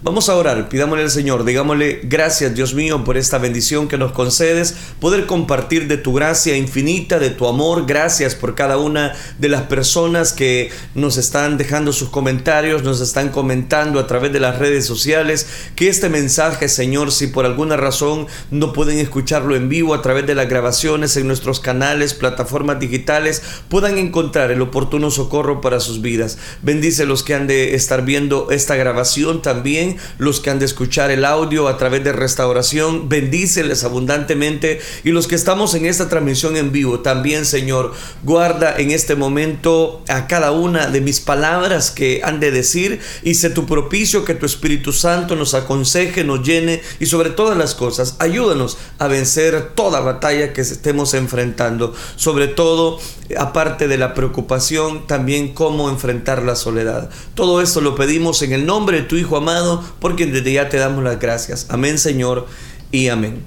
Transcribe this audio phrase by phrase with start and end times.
[0.00, 4.12] Vamos a orar, pidámosle al Señor, digámosle gracias Dios mío por esta bendición que nos
[4.12, 9.48] concedes, poder compartir de tu gracia infinita, de tu amor, gracias por cada una de
[9.48, 14.60] las personas que nos están dejando sus comentarios, nos están comentando a través de las
[14.60, 19.94] redes sociales, que este mensaje Señor, si por alguna razón no pueden escucharlo en vivo
[19.94, 25.60] a través de las grabaciones en nuestros canales, plataformas digitales, puedan encontrar el oportuno socorro
[25.60, 26.38] para sus vidas.
[26.62, 29.87] Bendice los que han de estar viendo esta grabación también
[30.18, 35.26] los que han de escuchar el audio a través de restauración, bendíceles abundantemente y los
[35.26, 40.52] que estamos en esta transmisión en vivo también, Señor, guarda en este momento a cada
[40.52, 44.92] una de mis palabras que han de decir y sé tu propicio que tu Espíritu
[44.92, 50.52] Santo nos aconseje, nos llene y sobre todas las cosas, ayúdanos a vencer toda batalla
[50.52, 52.98] que estemos enfrentando, sobre todo
[53.36, 57.10] aparte de la preocupación, también cómo enfrentar la soledad.
[57.34, 60.76] Todo esto lo pedimos en el nombre de tu Hijo amado porque desde ya te
[60.76, 61.66] damos las gracias.
[61.68, 62.46] Amén, Señor,
[62.90, 63.42] y amén.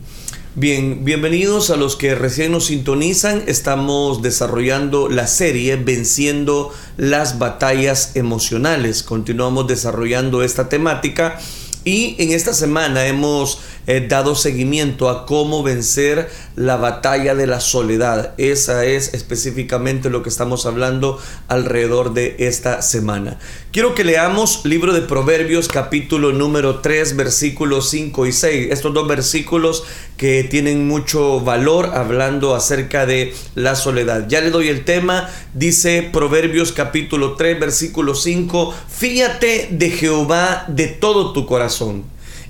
[0.54, 3.43] Bien, bienvenidos a los que recién nos sintonizan.
[3.48, 9.02] Estamos desarrollando la serie Venciendo las batallas emocionales.
[9.02, 11.40] Continuamos desarrollando esta temática
[11.84, 17.60] y en esta semana hemos eh, dado seguimiento a cómo vencer la batalla de la
[17.60, 18.35] soledad.
[18.37, 23.40] Esa es específicamente lo que estamos hablando alrededor de esta semana.
[23.71, 28.68] Quiero que leamos libro de Proverbios capítulo número 3 versículos 5 y 6.
[28.71, 29.84] Estos dos versículos
[30.18, 34.27] que tienen mucho valor hablando acerca de la soledad.
[34.27, 35.29] Ya le doy el tema.
[35.55, 38.76] Dice Proverbios capítulo 3 versículo 5.
[38.87, 41.71] Fíate de Jehová de todo tu corazón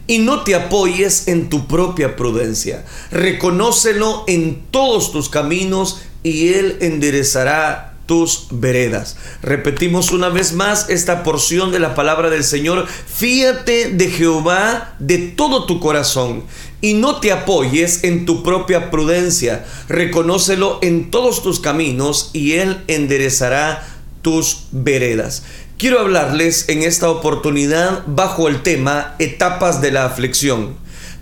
[0.07, 2.85] y no te apoyes en tu propia prudencia.
[3.11, 9.15] Reconócelo en todos tus caminos y Él enderezará tus veredas.
[9.41, 12.87] Repetimos una vez más esta porción de la palabra del Señor.
[12.87, 16.43] Fíate de Jehová de todo tu corazón
[16.81, 19.65] y no te apoyes en tu propia prudencia.
[19.87, 23.87] Reconócelo en todos tus caminos y Él enderezará
[24.21, 25.43] tus veredas.
[25.81, 30.75] Quiero hablarles en esta oportunidad bajo el tema etapas de la aflicción.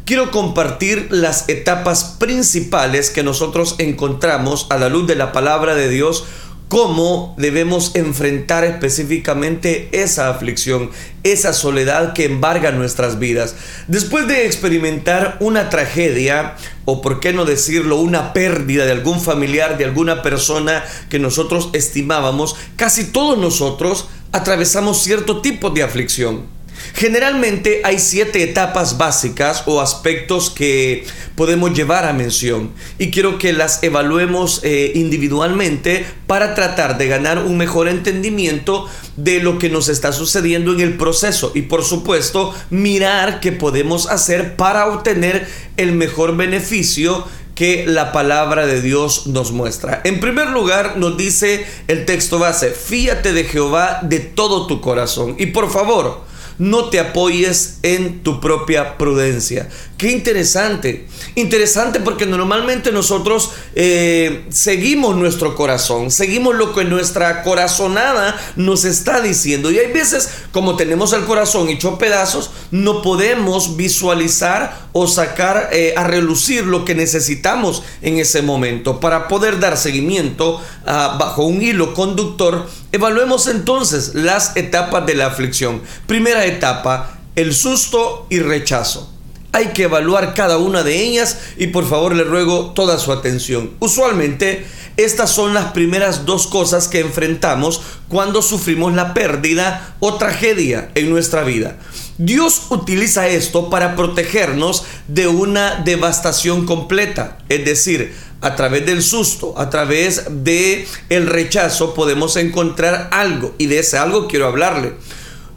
[0.03, 5.87] Quiero compartir las etapas principales que nosotros encontramos a la luz de la palabra de
[5.87, 6.25] Dios
[6.67, 10.91] cómo debemos enfrentar específicamente esa aflicción,
[11.23, 13.55] esa soledad que embarga nuestras vidas.
[13.87, 16.55] Después de experimentar una tragedia,
[16.85, 21.69] o por qué no decirlo, una pérdida de algún familiar, de alguna persona que nosotros
[21.73, 26.59] estimábamos, casi todos nosotros atravesamos cierto tipo de aflicción.
[26.93, 33.53] Generalmente hay siete etapas básicas o aspectos que podemos llevar a mención y quiero que
[33.53, 39.89] las evaluemos eh, individualmente para tratar de ganar un mejor entendimiento de lo que nos
[39.89, 45.47] está sucediendo en el proceso y por supuesto mirar qué podemos hacer para obtener
[45.77, 47.25] el mejor beneficio
[47.59, 49.99] que la palabra de Dios nos muestra.
[50.05, 55.35] En primer lugar, nos dice el texto base, fíate de Jehová de todo tu corazón.
[55.37, 56.21] Y por favor,
[56.59, 59.69] no te apoyes en tu propia prudencia.
[59.97, 61.07] Qué interesante.
[61.35, 69.21] Interesante porque normalmente nosotros eh, seguimos nuestro corazón, seguimos lo que nuestra corazonada nos está
[69.21, 69.71] diciendo.
[69.71, 75.93] Y hay veces, como tenemos el corazón hecho pedazos, no podemos visualizar o sacar eh,
[75.95, 78.99] a relucir lo que necesitamos en ese momento.
[78.99, 85.27] Para poder dar seguimiento ah, bajo un hilo conductor, evaluemos entonces las etapas de la
[85.27, 85.81] aflicción.
[86.07, 89.11] Primera etapa, el susto y rechazo.
[89.51, 93.71] Hay que evaluar cada una de ellas y por favor le ruego toda su atención.
[93.79, 94.65] Usualmente
[94.97, 101.09] estas son las primeras dos cosas que enfrentamos cuando sufrimos la pérdida o tragedia en
[101.09, 101.77] nuestra vida.
[102.19, 109.53] Dios utiliza esto para protegernos de una devastación completa, es decir, a través del susto,
[109.57, 114.95] a través de el rechazo podemos encontrar algo y de ese algo quiero hablarle.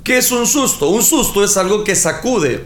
[0.05, 0.89] ¿Qué es un susto?
[0.89, 2.65] Un susto es algo que sacude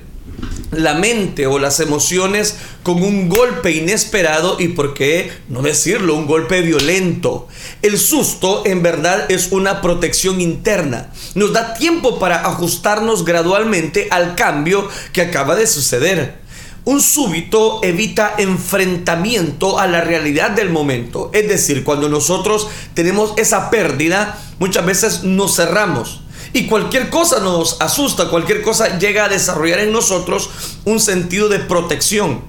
[0.76, 6.26] la mente o las emociones con un golpe inesperado y por qué no decirlo, un
[6.26, 7.48] golpe violento.
[7.82, 11.12] El susto en verdad es una protección interna.
[11.34, 16.38] Nos da tiempo para ajustarnos gradualmente al cambio que acaba de suceder.
[16.84, 21.30] Un súbito evita enfrentamiento a la realidad del momento.
[21.32, 26.20] Es decir, cuando nosotros tenemos esa pérdida, muchas veces nos cerramos
[26.53, 30.51] y cualquier cosa nos asusta, cualquier cosa llega a desarrollar en nosotros
[30.84, 32.43] un sentido de protección.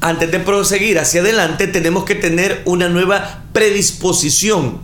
[0.00, 4.80] Antes de proseguir hacia adelante tenemos que tener una nueva predisposición.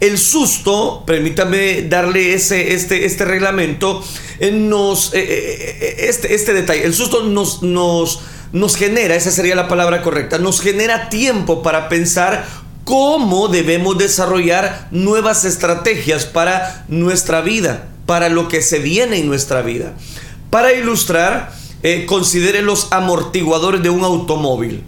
[0.00, 4.04] El susto, permítame darle ese, este, este reglamento,
[4.52, 8.20] nos, este, este detalle, el susto nos, nos,
[8.52, 12.46] nos genera, esa sería la palabra correcta, nos genera tiempo para pensar
[12.84, 19.60] cómo debemos desarrollar nuevas estrategias para nuestra vida, para lo que se viene en nuestra
[19.60, 19.94] vida.
[20.48, 21.52] Para ilustrar,
[21.82, 24.82] eh, considere los amortiguadores de un automóvil.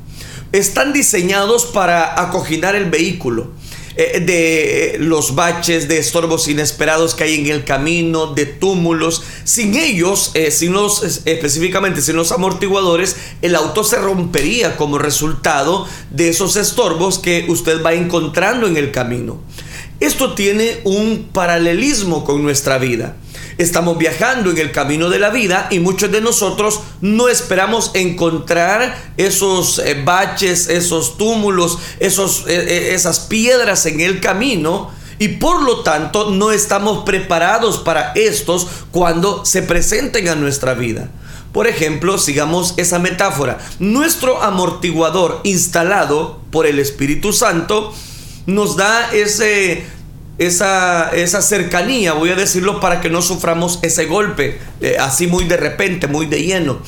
[0.52, 3.50] Están diseñados para acoginar el vehículo.
[3.96, 9.22] Eh, de los baches, de estorbos inesperados que hay en el camino, de túmulos.
[9.44, 15.86] Sin ellos, eh, sin los, específicamente sin los amortiguadores, el auto se rompería como resultado
[16.10, 19.42] de esos estorbos que usted va encontrando en el camino.
[20.00, 23.16] Esto tiene un paralelismo con nuestra vida.
[23.58, 29.12] Estamos viajando en el camino de la vida y muchos de nosotros no esperamos encontrar
[29.18, 35.62] esos eh, baches, esos túmulos, esos, eh, eh, esas piedras en el camino y por
[35.62, 41.10] lo tanto no estamos preparados para estos cuando se presenten a nuestra vida.
[41.52, 43.58] Por ejemplo, sigamos esa metáfora.
[43.80, 47.92] Nuestro amortiguador instalado por el Espíritu Santo
[48.46, 49.84] nos da ese
[50.40, 55.44] esa, esa cercanía, voy a decirlo, para que no suframos ese golpe, eh, así muy
[55.44, 56.80] de repente, muy de lleno.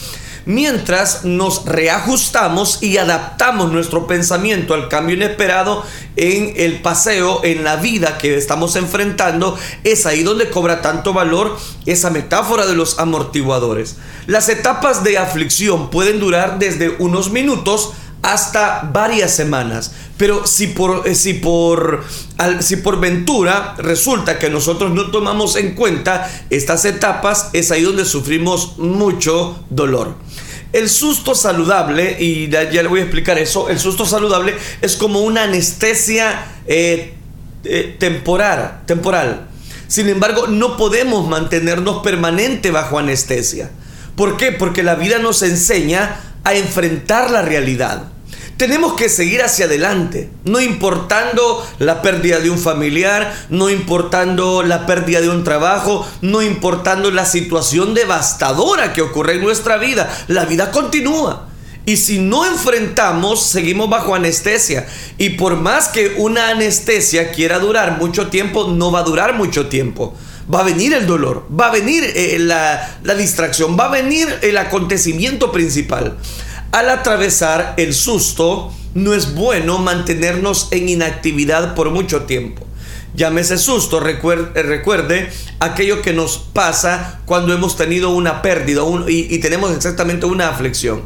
[0.47, 5.85] Mientras nos reajustamos y adaptamos nuestro pensamiento al cambio inesperado
[6.17, 11.57] en el paseo, en la vida que estamos enfrentando, es ahí donde cobra tanto valor
[11.85, 13.97] esa metáfora de los amortiguadores.
[14.27, 19.93] Las etapas de aflicción pueden durar desde unos minutos hasta varias semanas.
[20.17, 22.05] Pero si por, eh, si por,
[22.61, 28.05] si por ventura resulta que nosotros no tomamos en cuenta estas etapas, es ahí donde
[28.05, 30.15] sufrimos mucho dolor.
[30.73, 35.21] El susto saludable, y ya, le voy a explicar eso, el susto saludable es como
[35.21, 37.15] una anestesia eh,
[37.65, 39.49] eh, temporal, temporal.
[39.89, 43.71] Sin embargo, no podemos mantenernos permanente bajo anestesia.
[44.17, 44.53] ¿Por qué?
[44.53, 48.12] Porque la vida nos enseña a enfrentar la realidad.
[48.63, 54.87] Tenemos que seguir hacia adelante, no importando la pérdida de un familiar, no importando la
[54.87, 60.09] pérdida de un trabajo, no importando la situación devastadora que ocurre en nuestra vida.
[60.29, 61.49] La vida continúa.
[61.87, 64.87] Y si no enfrentamos, seguimos bajo anestesia.
[65.19, 69.67] Y por más que una anestesia quiera durar mucho tiempo, no va a durar mucho
[69.67, 70.15] tiempo.
[70.55, 74.29] Va a venir el dolor, va a venir eh, la, la distracción, va a venir
[74.43, 76.17] el acontecimiento principal.
[76.73, 82.67] Al atravesar el susto, no es bueno mantenernos en inactividad por mucho tiempo.
[83.15, 85.29] Llámese susto, recuerde, recuerde,
[85.61, 91.03] aquello que nos pasa cuando hemos tenido una pérdida y, tenemos exactamente una aflicción.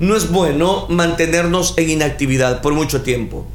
[0.00, 3.46] No es bueno mantenernos en inactividad por mucho tiempo.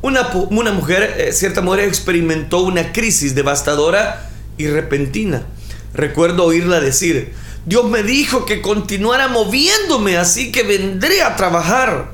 [0.00, 5.42] Una, una mujer, eh, cierta mujer experimentó una crisis devastadora y repentina.
[5.92, 7.34] Recuerdo oírla decir,
[7.66, 12.12] Dios me dijo que continuara moviéndome, así que vendré a trabajar.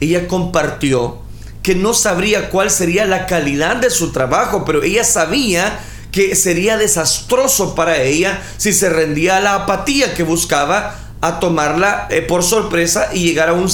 [0.00, 1.18] Ella compartió
[1.62, 5.80] que no sabría cuál sería la calidad de su trabajo, pero ella sabía
[6.10, 12.08] que sería desastroso para ella si se rendía a la apatía que buscaba a tomarla
[12.10, 13.68] eh, por sorpresa y llegar a un,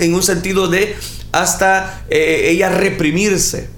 [0.00, 0.96] en un sentido de
[1.30, 3.70] hasta eh, ella reprimirse.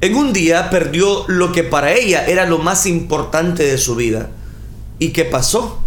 [0.00, 4.30] En un día perdió lo que para ella era lo más importante de su vida.
[4.98, 5.82] ¿Y qué pasó?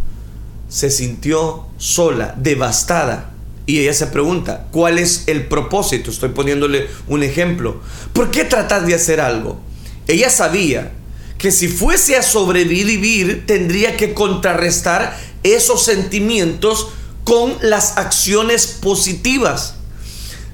[0.71, 3.31] Se sintió sola, devastada.
[3.67, 6.09] Y ella se pregunta, ¿cuál es el propósito?
[6.09, 7.81] Estoy poniéndole un ejemplo.
[8.13, 9.59] ¿Por qué tratar de hacer algo?
[10.07, 10.93] Ella sabía
[11.37, 16.87] que si fuese a sobrevivir tendría que contrarrestar esos sentimientos
[17.25, 19.75] con las acciones positivas.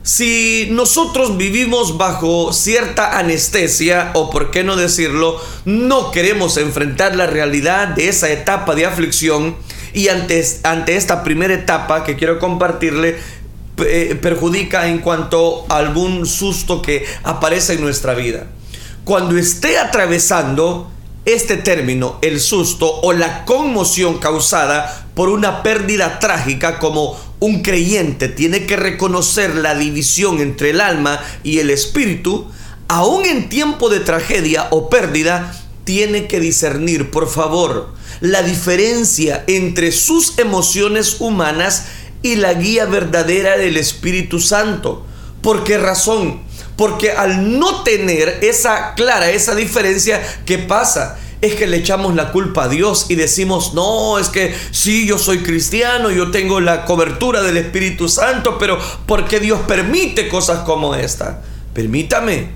[0.02, 7.28] Si nosotros vivimos bajo cierta anestesia, o por qué no decirlo, no queremos enfrentar la
[7.28, 9.58] realidad de esa etapa de aflicción,
[9.98, 13.18] y ante, ante esta primera etapa que quiero compartirle,
[13.80, 18.46] eh, perjudica en cuanto a algún susto que aparece en nuestra vida.
[19.04, 20.92] Cuando esté atravesando
[21.26, 28.28] este término, el susto o la conmoción causada por una pérdida trágica como un creyente
[28.28, 32.46] tiene que reconocer la división entre el alma y el espíritu,
[32.88, 39.92] aún en tiempo de tragedia o pérdida, tiene que discernir, por favor, la diferencia entre
[39.92, 41.86] sus emociones humanas
[42.22, 45.06] y la guía verdadera del Espíritu Santo.
[45.42, 46.42] ¿Por qué razón?
[46.76, 51.18] Porque al no tener esa clara, esa diferencia, ¿qué pasa?
[51.42, 55.20] es que le echamos la culpa a Dios y decimos, no, es que sí, yo
[55.20, 60.60] soy cristiano, yo tengo la cobertura del Espíritu Santo, pero ¿por qué Dios permite cosas
[60.60, 61.42] como esta?
[61.74, 62.50] Permítame,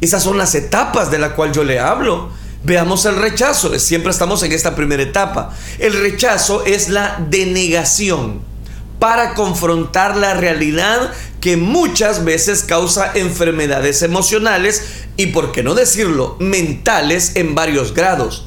[0.00, 2.30] esas son las etapas de las cuales yo le hablo.
[2.64, 3.78] Veamos el rechazo.
[3.78, 5.54] Siempre estamos en esta primera etapa.
[5.78, 8.40] El rechazo es la denegación
[8.98, 14.82] para confrontar la realidad que muchas veces causa enfermedades emocionales
[15.18, 18.46] y, por qué no decirlo, mentales en varios grados.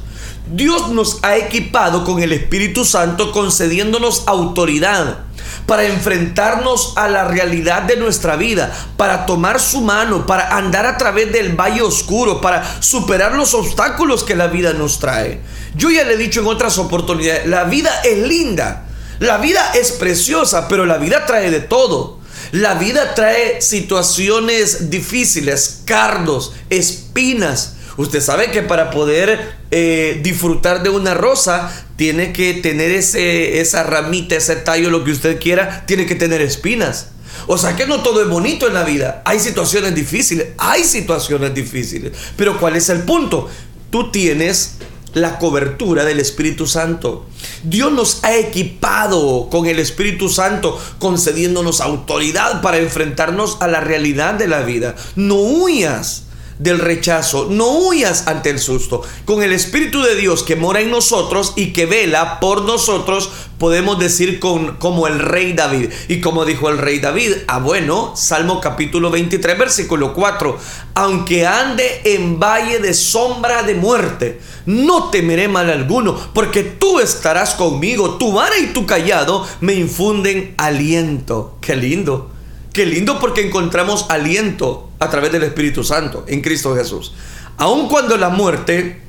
[0.52, 5.27] Dios nos ha equipado con el Espíritu Santo concediéndonos autoridad
[5.66, 10.96] para enfrentarnos a la realidad de nuestra vida, para tomar su mano, para andar a
[10.96, 15.40] través del valle oscuro, para superar los obstáculos que la vida nos trae.
[15.74, 18.86] Yo ya le he dicho en otras oportunidades, la vida es linda,
[19.18, 22.18] la vida es preciosa, pero la vida trae de todo.
[22.52, 27.74] La vida trae situaciones difíciles, cardos, espinas.
[27.98, 33.82] Usted sabe que para poder eh, disfrutar de una rosa tiene que tener ese, esa
[33.82, 37.08] ramita, ese tallo, lo que usted quiera, tiene que tener espinas.
[37.48, 39.20] O sea que no todo es bonito en la vida.
[39.24, 42.12] Hay situaciones difíciles, hay situaciones difíciles.
[42.36, 43.48] Pero ¿cuál es el punto?
[43.90, 44.76] Tú tienes
[45.14, 47.26] la cobertura del Espíritu Santo.
[47.64, 54.34] Dios nos ha equipado con el Espíritu Santo, concediéndonos autoridad para enfrentarnos a la realidad
[54.34, 54.94] de la vida.
[55.16, 56.27] No huyas
[56.58, 59.02] del rechazo, no huyas ante el susto.
[59.24, 63.98] Con el Espíritu de Dios que mora en nosotros y que vela por nosotros, podemos
[63.98, 65.90] decir con, como el rey David.
[66.08, 70.58] Y como dijo el rey David, ah bueno, Salmo capítulo 23, versículo 4,
[70.94, 77.54] aunque ande en valle de sombra de muerte, no temeré mal alguno, porque tú estarás
[77.54, 81.56] conmigo, tu vara y tu callado me infunden aliento.
[81.60, 82.37] Qué lindo.
[82.78, 87.12] Qué lindo porque encontramos aliento a través del Espíritu Santo en Cristo Jesús.
[87.56, 89.00] Aun cuando la muerte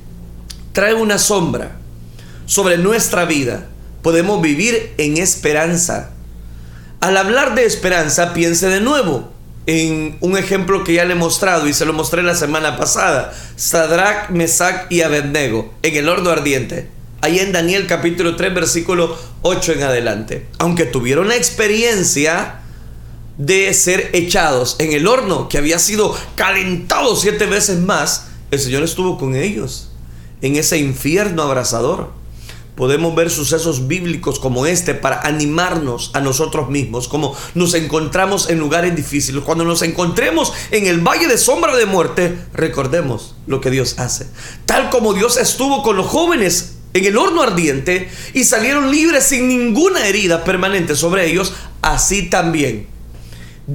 [0.72, 1.76] trae una sombra
[2.46, 3.68] sobre nuestra vida,
[4.02, 6.10] podemos vivir en esperanza.
[7.00, 9.32] Al hablar de esperanza, piense de nuevo
[9.66, 13.32] en un ejemplo que ya le he mostrado y se lo mostré la semana pasada.
[13.54, 16.90] Sadrach, Mesach y Abednego en el horno ardiente.
[17.20, 20.48] Ahí en Daniel capítulo 3 versículo 8 en adelante.
[20.58, 22.56] Aunque tuvieron la experiencia
[23.40, 28.82] de ser echados en el horno que había sido calentado siete veces más, el Señor
[28.82, 29.88] estuvo con ellos
[30.42, 32.10] en ese infierno abrasador.
[32.76, 38.58] Podemos ver sucesos bíblicos como este para animarnos a nosotros mismos, como nos encontramos en
[38.58, 39.42] lugares difíciles.
[39.42, 44.26] Cuando nos encontremos en el valle de sombra de muerte, recordemos lo que Dios hace.
[44.66, 49.48] Tal como Dios estuvo con los jóvenes en el horno ardiente y salieron libres sin
[49.48, 52.99] ninguna herida permanente sobre ellos, así también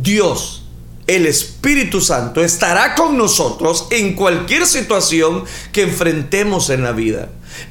[0.02, 0.64] Dios,
[1.08, 7.30] el Espíritu Santo, estará con nosotros en cualquier situación que enfrentemos en la vida.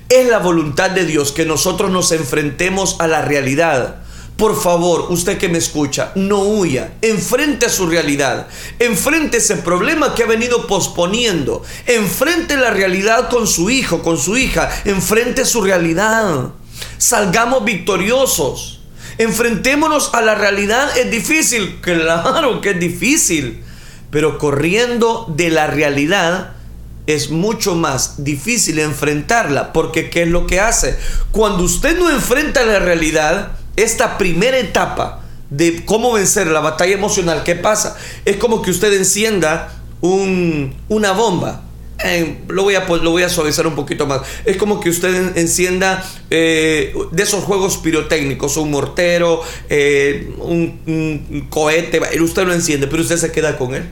[0.09, 3.97] Es la voluntad de Dios que nosotros nos enfrentemos a la realidad.
[4.39, 10.15] Por favor, usted que me escucha, no huya, enfrente a su realidad, enfrente ese problema
[10.15, 15.61] que ha venido posponiendo, enfrente la realidad con su hijo, con su hija, enfrente su
[15.61, 16.53] realidad.
[16.97, 18.81] Salgamos victoriosos.
[19.19, 20.97] Enfrentémonos a la realidad.
[20.97, 23.63] Es difícil, claro que es difícil.
[24.11, 26.53] Pero corriendo de la realidad
[27.07, 29.73] es mucho más difícil enfrentarla.
[29.73, 30.97] Porque ¿qué es lo que hace?
[31.33, 37.43] Cuando usted no enfrenta la realidad, esta primera etapa de cómo vencer la batalla emocional,
[37.45, 37.97] ¿qué pasa?
[38.25, 41.63] Es como que usted encienda un, una bomba
[42.49, 44.23] lo, voy a, lo voy a suavizar un poquito más.
[44.45, 52.01] Es como que usted encienda eh, de esos juegos pirotécnicos, un mortero, eh, un, cohete,
[52.21, 53.85] usted lo enciende, pero usted se queda con él.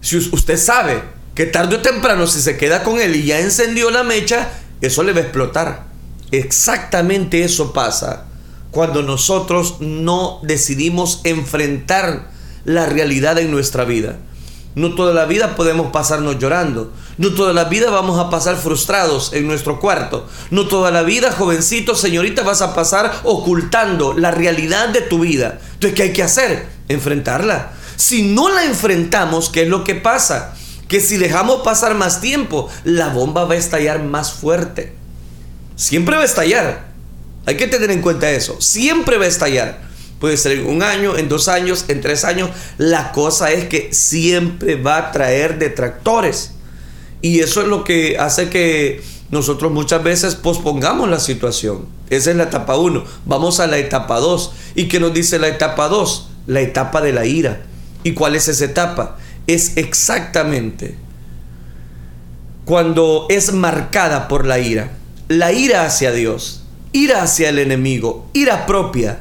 [0.00, 1.02] Si usted sabe
[1.34, 4.50] que tarde o temprano, si se queda con él y ya encendió la mecha,
[4.80, 5.86] eso le va a explotar.
[6.30, 8.26] Exactamente eso pasa
[8.70, 12.30] cuando nosotros no decidimos enfrentar
[12.64, 14.18] la realidad en nuestra vida.
[14.76, 16.92] No toda la vida podemos pasarnos llorando.
[17.16, 20.28] No toda la vida vamos a pasar frustrados en nuestro cuarto.
[20.50, 25.60] No toda la vida, jovencito, señorita, vas a pasar ocultando la realidad de tu vida.
[25.72, 26.66] Entonces, ¿qué hay que hacer?
[26.88, 27.72] Enfrentarla.
[27.96, 30.54] Si no la enfrentamos, ¿qué es lo que pasa?
[30.88, 34.94] Que si dejamos pasar más tiempo, la bomba va a estallar más fuerte.
[35.74, 36.84] Siempre va a estallar.
[37.46, 38.60] Hay que tener en cuenta eso.
[38.60, 39.85] Siempre va a estallar.
[40.20, 42.50] Puede ser en un año, en dos años, en tres años.
[42.78, 46.52] La cosa es que siempre va a traer detractores.
[47.20, 51.86] Y eso es lo que hace que nosotros muchas veces pospongamos la situación.
[52.08, 53.04] Esa es la etapa 1.
[53.26, 54.52] Vamos a la etapa 2.
[54.74, 56.28] ¿Y qué nos dice la etapa 2?
[56.46, 57.62] La etapa de la ira.
[58.02, 59.18] ¿Y cuál es esa etapa?
[59.46, 60.96] Es exactamente
[62.64, 64.92] cuando es marcada por la ira.
[65.28, 69.20] La ira hacia Dios, ira hacia el enemigo, ira propia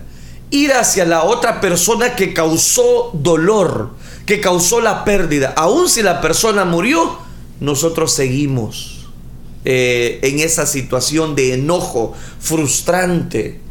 [0.52, 3.92] ir hacia la otra persona que causó dolor,
[4.26, 5.54] que causó la pérdida.
[5.56, 7.18] Aun si la persona murió,
[7.60, 9.08] nosotros seguimos
[9.64, 13.62] eh, en esa situación de enojo frustrante.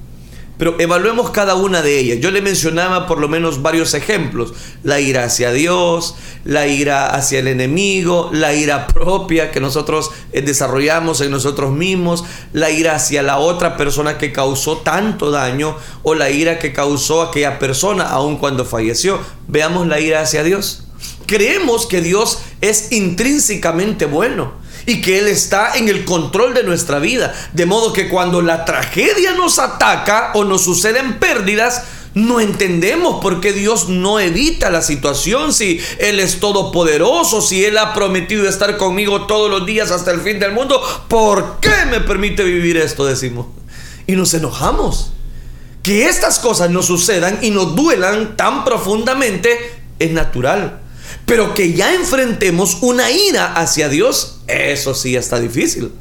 [0.57, 2.19] Pero evaluemos cada una de ellas.
[2.21, 4.55] Yo le mencionaba por lo menos varios ejemplos.
[4.85, 10.43] La ira hacia Dios, la ira hacia el enemigo, la ira propia que nosotros eh,
[10.43, 16.15] desarrollamos en nosotros mismos, la ira hacia la otra persona que causó tanto daño o
[16.15, 19.19] la ira que causó aquella persona aun cuando falleció.
[19.49, 20.85] Veamos la ira hacia Dios.
[21.27, 26.99] Creemos que Dios es intrínsecamente bueno y que Él está en el control de nuestra
[26.99, 27.35] vida.
[27.53, 33.41] De modo que cuando la tragedia nos ataca o nos suceden pérdidas, no entendemos por
[33.41, 38.77] qué Dios no evita la situación, si Él es todopoderoso, si Él ha prometido estar
[38.77, 40.81] conmigo todos los días hasta el fin del mundo.
[41.09, 43.05] ¿Por qué me permite vivir esto?
[43.05, 43.47] Decimos.
[44.07, 45.13] Y nos enojamos.
[45.83, 49.59] Que estas cosas nos sucedan y nos duelan tan profundamente
[49.99, 50.81] es natural.
[51.27, 55.93] Pero que ya enfrentemos una ira hacia Dios, eso sí está difícil.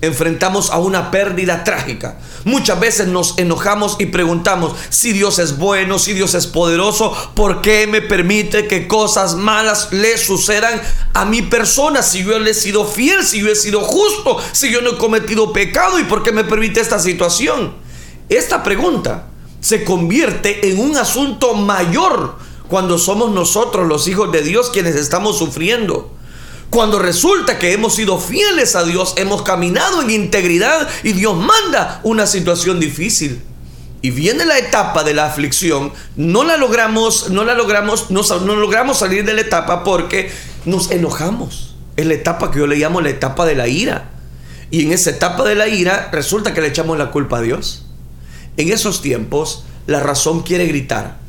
[0.00, 2.18] Enfrentamos a una pérdida trágica.
[2.44, 7.62] Muchas veces nos enojamos y preguntamos si Dios es bueno, si Dios es poderoso, ¿por
[7.62, 10.82] qué me permite que cosas malas le sucedan
[11.14, 12.02] a mi persona?
[12.02, 14.98] Si yo le he sido fiel, si yo he sido justo, si yo no he
[14.98, 17.74] cometido pecado y por qué me permite esta situación.
[18.28, 19.28] Esta pregunta
[19.60, 22.36] se convierte en un asunto mayor
[22.74, 26.10] cuando somos nosotros los hijos de Dios quienes estamos sufriendo.
[26.70, 32.00] Cuando resulta que hemos sido fieles a Dios, hemos caminado en integridad y Dios manda
[32.02, 33.40] una situación difícil.
[34.02, 38.24] Y viene la etapa de la aflicción, no la logramos, no la logramos, no,
[38.56, 40.32] logramos salir de la etapa porque
[40.64, 41.76] nos enojamos.
[41.94, 44.10] Es la etapa que yo le llamo la etapa de la ira.
[44.72, 47.86] Y en esa etapa de la ira resulta que le echamos la culpa a Dios.
[48.56, 51.22] En esos tiempos la razón quiere gritar.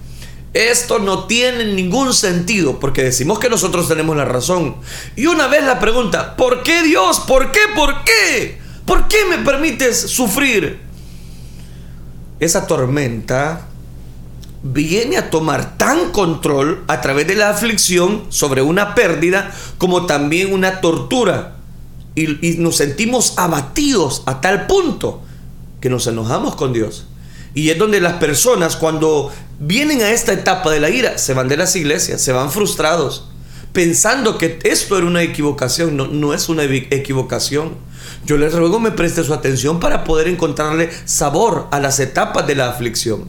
[0.55, 4.77] Esto no tiene ningún sentido porque decimos que nosotros tenemos la razón.
[5.17, 7.19] Y una vez la pregunta, ¿por qué Dios?
[7.27, 7.59] ¿Por qué?
[7.75, 8.57] ¿Por qué?
[8.85, 10.79] ¿Por qué me permites sufrir?
[12.39, 13.67] Esa tormenta
[14.63, 20.53] viene a tomar tan control a través de la aflicción sobre una pérdida como también
[20.53, 21.57] una tortura.
[22.15, 25.21] Y, nos sentimos abatidos a tal punto
[25.81, 27.07] que nos enojamos con Dios.
[27.53, 31.47] Y es donde las personas cuando vienen a esta etapa de la ira, se van
[31.47, 33.29] de las iglesias, se van frustrados,
[33.73, 35.97] pensando que esto era una equivocación.
[35.97, 37.75] No, no es una equivocación.
[38.25, 42.55] Yo les ruego me preste su atención para poder encontrarle sabor a las etapas de
[42.55, 43.27] la aflicción.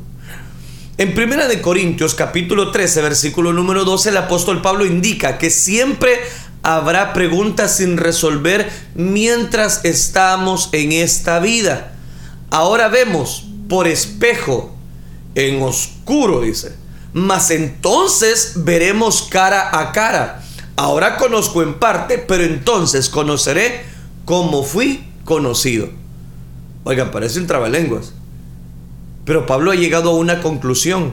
[0.99, 6.19] En Primera de Corintios capítulo 13 versículo número 12 el apóstol Pablo indica que siempre
[6.63, 11.93] habrá preguntas sin resolver mientras estamos en esta vida.
[12.51, 14.76] Ahora vemos por espejo
[15.37, 16.75] en oscuro, dice.
[17.13, 20.43] Mas entonces veremos cara a cara.
[20.75, 23.85] Ahora conozco en parte, pero entonces conoceré
[24.25, 25.89] como fui conocido.
[26.85, 28.13] Oigan, parece un trabalenguas.
[29.25, 31.13] Pero Pablo ha llegado a una conclusión,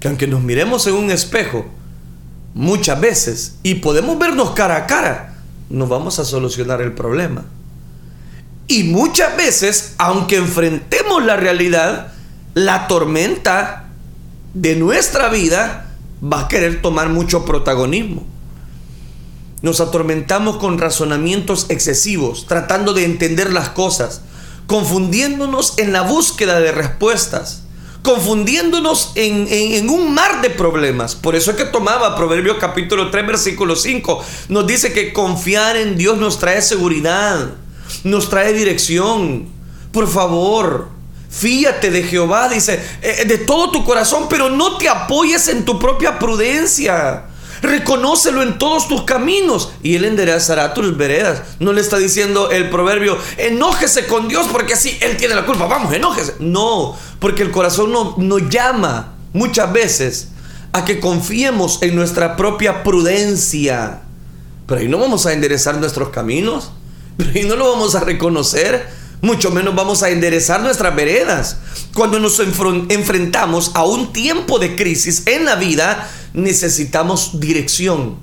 [0.00, 1.66] que aunque nos miremos en un espejo,
[2.54, 5.34] muchas veces, y podemos vernos cara a cara,
[5.68, 7.44] no vamos a solucionar el problema.
[8.68, 12.12] Y muchas veces, aunque enfrentemos la realidad,
[12.56, 13.84] la tormenta
[14.54, 15.92] de nuestra vida
[16.24, 18.24] va a querer tomar mucho protagonismo.
[19.60, 24.22] Nos atormentamos con razonamientos excesivos, tratando de entender las cosas,
[24.66, 27.64] confundiéndonos en la búsqueda de respuestas,
[28.02, 31.14] confundiéndonos en, un mar de problemas.
[31.14, 34.24] Por eso es que tomaba Proverbio capítulo 3, versículo 5.
[34.48, 37.50] Nos dice que confiar en Dios nos trae seguridad,
[38.02, 39.46] nos trae dirección.
[39.92, 40.95] Por favor,
[41.28, 45.78] Fíate de Jehová, dice, eh, de todo tu corazón, pero no te apoyes en tu
[45.78, 47.24] propia prudencia.
[47.62, 51.42] Reconócelo en todos tus caminos y Él enderezará tus veredas.
[51.58, 55.66] No le está diciendo el proverbio, enójese con Dios porque así Él tiene la culpa.
[55.66, 56.34] Vamos, enójese.
[56.38, 60.28] No, porque el corazón nos no llama muchas veces
[60.72, 64.02] a que confiemos en nuestra propia prudencia.
[64.66, 66.70] Pero ahí no vamos a enderezar nuestros caminos.
[67.16, 68.86] Pero ahí no lo vamos a reconocer
[69.22, 71.56] mucho menos vamos a enderezar nuestras veredas.
[71.94, 78.16] Cuando nos enfrentamos a un tiempo de crisis en la vida, necesitamos dirección.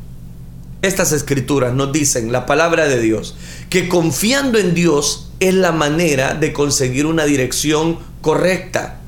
[0.82, 3.36] Estas escrituras nos dicen, la palabra de Dios,
[3.70, 9.00] que confiando en Dios es la manera de conseguir una dirección correcta.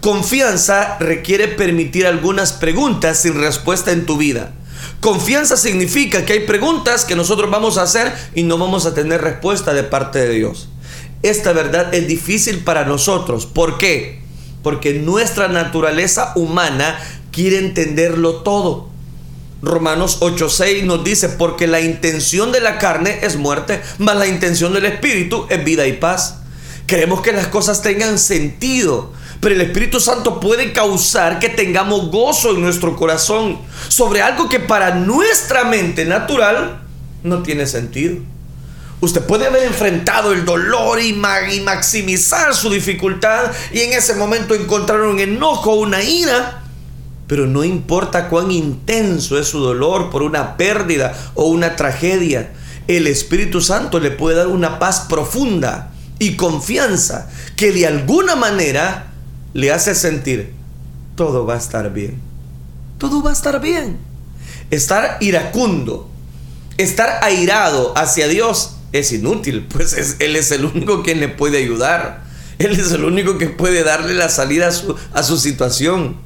[0.00, 4.52] Confianza requiere permitir algunas preguntas sin respuesta en tu vida.
[5.00, 9.20] Confianza significa que hay preguntas que nosotros vamos a hacer y no vamos a tener
[9.20, 10.68] respuesta de parte de Dios
[11.22, 13.46] esta verdad es difícil para nosotros.
[13.46, 14.20] ¿Por qué?
[14.62, 16.98] Porque nuestra naturaleza humana
[17.30, 18.88] quiere entenderlo todo.
[19.62, 24.72] Romanos 8:6 nos dice, porque la intención de la carne es muerte, mas la intención
[24.72, 26.38] del Espíritu es vida y paz.
[26.86, 32.52] Queremos que las cosas tengan sentido, pero el Espíritu Santo puede causar que tengamos gozo
[32.52, 36.82] en nuestro corazón sobre algo que para nuestra mente natural
[37.22, 38.16] no tiene sentido.
[39.00, 45.00] Usted puede haber enfrentado el dolor y, maximizar su dificultad y en ese momento encontrar
[45.02, 46.62] un enojo, una ira,
[47.26, 52.50] pero no importa cuán intenso es su dolor por una pérdida o una tragedia,
[52.88, 59.06] el Espíritu Santo le puede dar una paz profunda y confianza que de alguna manera
[59.54, 60.60] le hace sentir
[61.20, 62.18] todo va a estar bien.
[62.96, 63.98] Todo va a estar bien.
[64.70, 66.08] Estar iracundo,
[66.78, 72.24] estar airado hacia Dios es inútil, pues Él es el único quien le puede ayudar.
[72.58, 76.16] Él es el único que puede darle la salida a su, a su situación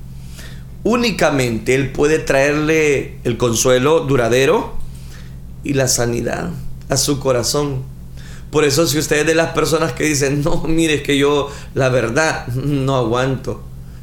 [0.84, 4.74] únicamente Él puede traerle el consuelo duradero
[5.64, 6.50] y la sanidad
[6.88, 7.82] a su corazón.
[8.50, 11.50] Por eso si usted es de las personas que dicen, no, mire, es que yo
[11.74, 13.62] la verdad no aguanto,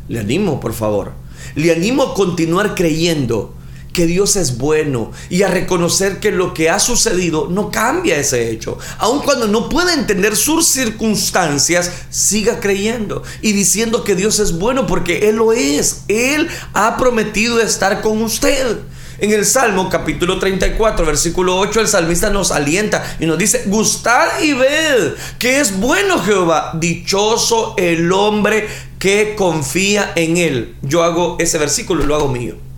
[0.10, 1.13] le animo, por favor.
[1.56, 3.54] Le animo a continuar creyendo
[3.93, 8.49] que Dios es bueno y a reconocer que lo que ha sucedido no cambia ese
[8.49, 8.77] hecho.
[8.97, 14.88] Aun cuando no pueda entender sus circunstancias, siga creyendo y diciendo que Dios es bueno
[14.88, 16.04] porque Él lo es.
[16.08, 18.77] Él ha prometido estar con usted.
[19.19, 24.41] En el Salmo capítulo 34, versículo 8, el salmista nos alienta y nos dice, gustad
[24.41, 30.75] y ved que es bueno Jehová, dichoso el hombre que confía en Él.
[30.82, 32.71] Yo hago ese versículo, lo hago mío.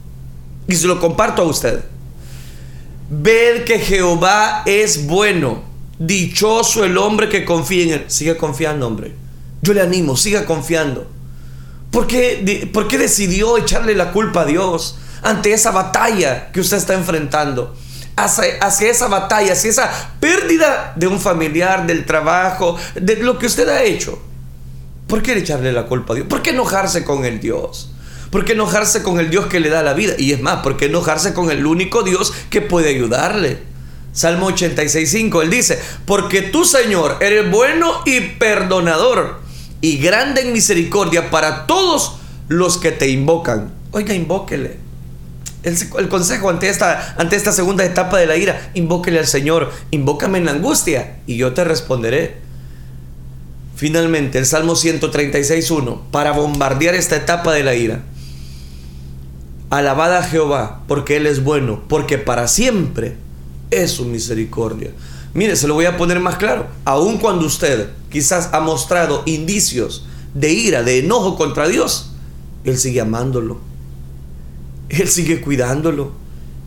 [0.67, 1.83] Y se lo comparto a usted.
[3.09, 5.63] Ved que Jehová es bueno.
[5.99, 8.05] Dichoso el hombre que confía en él.
[8.07, 9.15] Siga confiando, hombre.
[9.61, 11.07] Yo le animo, siga confiando.
[11.91, 16.77] ¿Por qué, ¿Por qué decidió echarle la culpa a Dios ante esa batalla que usted
[16.77, 17.75] está enfrentando?
[18.15, 23.45] Hacia, hacia, esa batalla, hacia esa pérdida de un familiar, del trabajo, de lo que
[23.45, 24.19] usted ha hecho.
[25.07, 26.27] ¿Por qué echarle la culpa a Dios?
[26.27, 27.92] ¿Por qué enojarse con el Dios?
[28.33, 30.15] ¿Por qué enojarse con el Dios que le da la vida?
[30.17, 33.59] Y es más, ¿por qué enojarse con el único Dios que puede ayudarle?
[34.11, 39.39] Salmo 86.5, él dice, porque tú Señor eres bueno y perdonador
[39.81, 42.15] y grande en misericordia para todos
[42.47, 43.71] los que te invocan.
[43.91, 44.79] Oiga, invóquele.
[45.61, 50.39] El, consejo ante esta, ante esta segunda etapa de la ira, invóquele al Señor, invócame
[50.39, 52.37] en la angustia y yo te responderé.
[53.75, 58.01] Finalmente, el Salmo 136.1, para bombardear esta etapa de la ira.
[59.73, 63.17] Alabada a Jehová, porque Él es bueno, porque para siempre
[63.71, 64.91] es su misericordia.
[65.33, 66.67] Mire, se lo voy a poner más claro.
[66.85, 70.05] Aun cuando usted quizás ha mostrado indicios
[70.35, 72.11] de ira, de enojo contra Dios,
[72.65, 73.61] Él sigue amándolo.
[74.89, 76.11] Él sigue cuidándolo.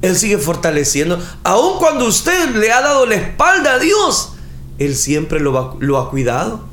[0.03, 1.25] Él sigue fortaleciendo.
[1.45, 4.33] Aun cuando usted le ha dado la espalda a Dios,
[4.79, 6.65] Él siempre lo, lo ha cuidado.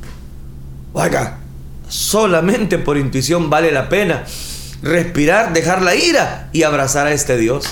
[0.93, 1.41] Oiga,
[1.89, 4.25] solamente por intuición vale la pena
[4.83, 7.65] respirar, dejar la ira y abrazar a este Dios.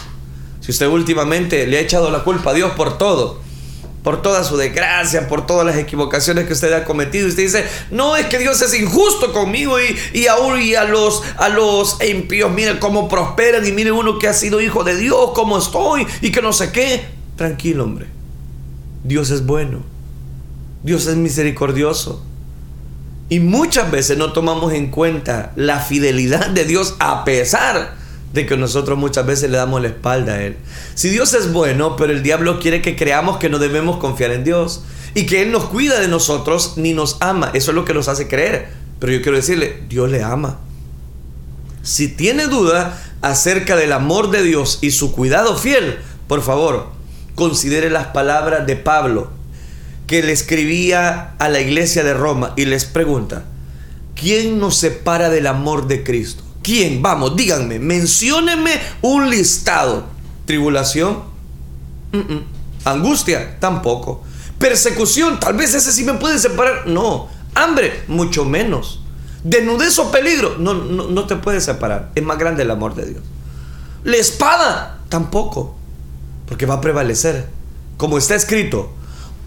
[0.61, 3.41] Si usted últimamente le ha echado la culpa a Dios por todo,
[4.03, 7.27] por toda su desgracia, por todas las equivocaciones que usted ha cometido.
[7.27, 11.21] Usted dice, no, es que Dios es injusto conmigo y, y aún y a los,
[11.37, 15.31] a los impíos, miren cómo prosperan y miren uno que ha sido hijo de Dios,
[15.35, 17.05] cómo estoy y que no sé qué.
[17.35, 18.07] Tranquilo, hombre.
[19.03, 19.83] Dios es bueno.
[20.83, 22.25] Dios es misericordioso.
[23.31, 27.93] Y muchas veces no tomamos en cuenta la fidelidad de Dios a pesar
[28.33, 30.57] de que nosotros muchas veces le damos la espalda a Él.
[30.95, 34.43] Si Dios es bueno, pero el diablo quiere que creamos que no debemos confiar en
[34.43, 34.83] Dios
[35.15, 37.51] y que Él nos cuida de nosotros ni nos ama.
[37.53, 38.67] Eso es lo que nos hace creer.
[38.99, 40.59] Pero yo quiero decirle, Dios le ama.
[41.83, 46.89] Si tiene duda acerca del amor de Dios y su cuidado fiel, por favor,
[47.35, 49.29] considere las palabras de Pablo
[50.11, 53.45] que le escribía a la iglesia de Roma y les pregunta,
[54.13, 56.43] ¿quién nos separa del amor de Cristo?
[56.61, 57.01] ¿Quién?
[57.01, 58.71] Vamos, díganme, menciónenme
[59.03, 60.03] un listado.
[60.45, 61.23] ¿Tribulación?
[62.83, 63.57] ¿Angustia?
[63.61, 64.21] Tampoco.
[64.59, 65.39] ¿Persecución?
[65.39, 66.87] Tal vez ese sí me puede separar.
[66.87, 67.29] No.
[67.55, 68.03] ¿Hambre?
[68.09, 68.99] Mucho menos.
[69.45, 70.57] ¿Desnudez o peligro?
[70.59, 72.11] No, no, no te puede separar.
[72.15, 73.23] Es más grande el amor de Dios.
[74.03, 74.99] ¿La espada?
[75.07, 75.73] Tampoco.
[76.49, 77.47] Porque va a prevalecer.
[77.95, 78.91] Como está escrito,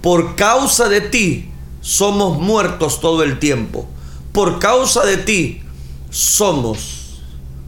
[0.05, 3.89] por causa de ti somos muertos todo el tiempo.
[4.35, 5.63] Por causa de ti
[6.11, 7.23] somos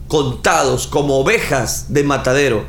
[0.07, 2.63] contados como ovejas de matadero.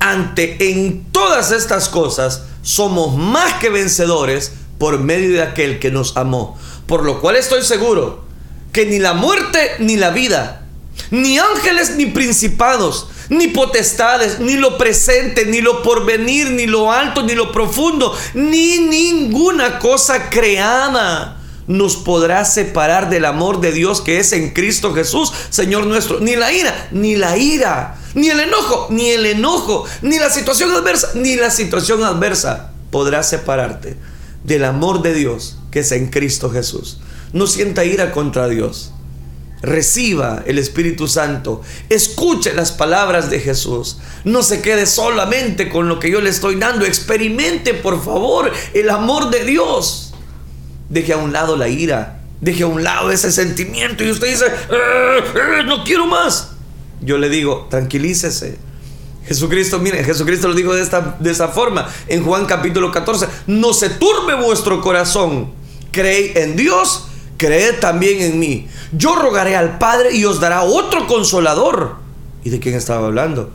[0.00, 6.16] Ante en todas estas cosas somos más que vencedores por medio de aquel que nos
[6.16, 6.58] amó.
[6.88, 8.24] Por lo cual estoy seguro
[8.72, 10.63] que ni la muerte ni la vida,
[11.10, 17.22] ni ángeles ni principados, ni potestades, ni lo presente, ni lo porvenir, ni lo alto,
[17.22, 24.18] ni lo profundo, ni ninguna cosa creada nos podrá separar del amor de Dios que
[24.18, 26.20] es en Cristo Jesús, Señor nuestro.
[26.20, 30.70] Ni la ira, ni la ira, ni el enojo, ni el enojo, ni la situación
[30.72, 33.96] adversa, ni la situación adversa podrá separarte
[34.44, 36.98] del amor de Dios que es en Cristo Jesús.
[37.32, 38.92] No sienta ira contra Dios
[39.64, 45.98] reciba el Espíritu Santo, escuche las palabras de Jesús, no se quede solamente con lo
[45.98, 50.14] que yo le estoy dando, experimente por favor el amor de Dios.
[50.88, 54.46] Deje a un lado la ira, deje a un lado ese sentimiento y usted dice,
[54.46, 56.50] eh, eh, no quiero más.
[57.00, 58.58] Yo le digo, tranquilícese.
[59.26, 63.88] Jesucristo, mire, Jesucristo lo dijo de esta, de forma en Juan capítulo 14, no se
[63.88, 65.50] turbe vuestro corazón,
[65.90, 68.68] creéis en Dios, creed también en mí.
[68.92, 71.96] Yo rogaré al Padre y os dará otro consolador.
[72.42, 73.50] ¿Y de quién estaba hablando?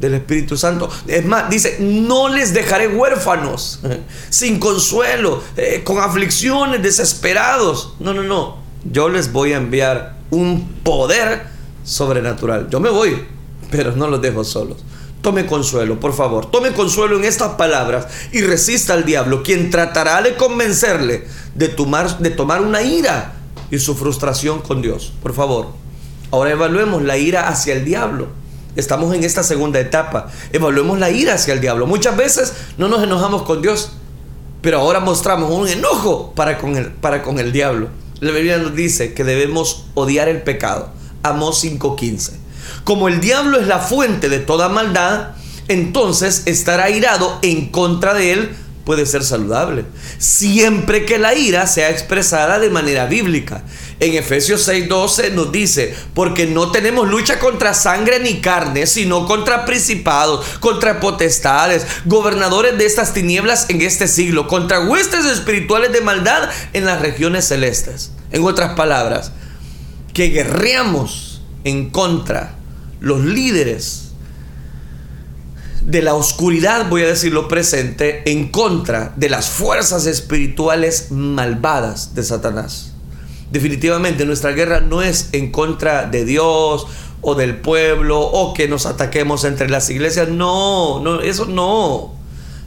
[0.00, 0.90] Del Espíritu Santo.
[1.06, 3.80] Es más, dice, no les dejaré huérfanos,
[4.30, 7.94] sin consuelo, eh, con aflicciones, desesperados.
[8.00, 8.58] No, no, no.
[8.84, 11.46] Yo les voy a enviar un poder
[11.84, 12.68] sobrenatural.
[12.68, 13.24] Yo me voy,
[13.70, 14.78] pero no los dejo solos.
[15.22, 16.50] Tome consuelo, por favor.
[16.50, 22.18] Tome consuelo en estas palabras y resista al diablo, quien tratará de convencerle de tomar,
[22.18, 23.34] de tomar una ira
[23.70, 25.12] y su frustración con Dios.
[25.22, 25.68] Por favor,
[26.30, 28.28] ahora evaluemos la ira hacia el diablo.
[28.74, 30.30] Estamos en esta segunda etapa.
[30.52, 31.86] Evaluemos la ira hacia el diablo.
[31.86, 33.92] Muchas veces no nos enojamos con Dios,
[34.60, 37.88] pero ahora mostramos un enojo para con el, para con el diablo.
[38.20, 40.90] La Biblia nos dice que debemos odiar el pecado.
[41.22, 42.41] Amós 5:15.
[42.84, 45.30] Como el diablo es la fuente de toda maldad,
[45.68, 49.84] entonces estar airado en contra de él puede ser saludable,
[50.18, 53.62] siempre que la ira sea expresada de manera bíblica.
[54.00, 59.64] En Efesios 6:12 nos dice, porque no tenemos lucha contra sangre ni carne, sino contra
[59.64, 66.50] principados, contra potestades, gobernadores de estas tinieblas en este siglo, contra huestes espirituales de maldad
[66.72, 68.10] en las regiones celestes.
[68.32, 69.30] En otras palabras,
[70.12, 72.56] que guerreamos en contra
[73.02, 74.12] los líderes
[75.84, 82.22] de la oscuridad, voy a decirlo presente, en contra de las fuerzas espirituales malvadas de
[82.22, 82.92] Satanás.
[83.50, 86.86] Definitivamente nuestra guerra no es en contra de Dios
[87.20, 92.14] o del pueblo o que nos ataquemos entre las iglesias, no, no, eso no,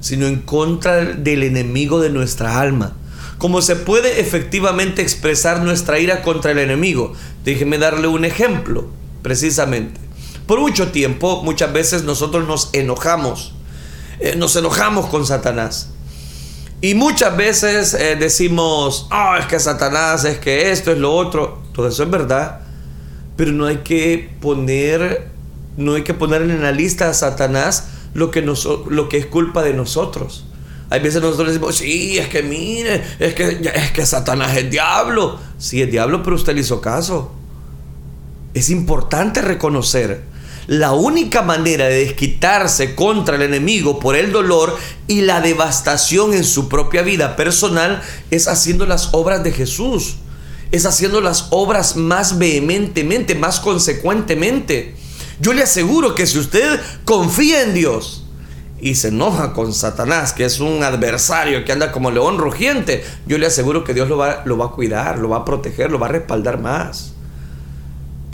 [0.01, 2.93] sino en contra del enemigo de nuestra alma.
[3.37, 7.13] Como se puede efectivamente expresar nuestra ira contra el enemigo?
[7.45, 8.89] Déjeme darle un ejemplo,
[9.21, 10.04] precisamente.
[10.47, 13.53] Por mucho tiempo, muchas veces nosotros nos enojamos,
[14.19, 15.89] eh, nos enojamos con Satanás.
[16.81, 21.63] Y muchas veces eh, decimos, ah, es que Satanás, es que esto, es lo otro.
[21.73, 22.61] Todo eso es verdad.
[23.35, 25.29] Pero no hay que poner,
[25.77, 29.25] no hay que poner en la lista a Satanás lo que, nos, lo que es
[29.25, 30.45] culpa de nosotros.
[30.91, 35.39] Hay veces nosotros decimos, sí, es que mire, es que, es que Satanás es diablo.
[35.57, 37.31] Sí, es diablo, pero usted le hizo caso.
[38.53, 40.34] Es importante reconocer
[40.67, 46.43] la única manera de desquitarse contra el enemigo por el dolor y la devastación en
[46.43, 48.01] su propia vida personal
[48.31, 50.15] es haciendo las obras de Jesús.
[50.71, 54.95] Es haciendo las obras más vehementemente, más consecuentemente.
[55.39, 58.25] Yo le aseguro que si usted confía en Dios,
[58.79, 63.37] y se enoja con Satanás, que es un adversario que anda como león rugiente, yo
[63.37, 65.97] le aseguro que Dios lo va, lo va a cuidar, lo va a proteger, lo
[65.97, 67.14] va a respaldar más.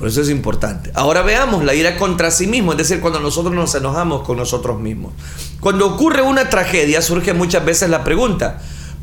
[0.01, 0.89] Por eso es importante.
[0.95, 4.79] Ahora veamos la ira contra sí mismo, es decir, cuando nosotros nos enojamos con nosotros
[4.79, 5.13] mismos.
[5.59, 8.59] Cuando ocurre una tragedia, surge muchas veces la pregunta,